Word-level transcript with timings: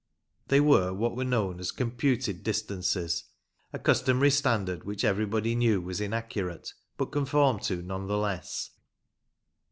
They 0.47 0.59
were 0.59 0.91
what 0.93 1.15
were 1.15 1.23
known 1.23 1.59
as" 1.59 1.69
computed 1.71 2.43
distances," 2.43 3.25
a 3.71 3.77
customary 3.77 4.31
standard 4.31 4.83
which 4.83 5.03
everybody 5.03 5.53
knew 5.53 5.79
was 5.79 6.01
inaccurate, 6.01 6.73
but 6.97 7.11
conformed 7.11 7.61
to 7.65 7.83
none 7.83 8.07
the 8.07 8.17
less. 8.17 8.71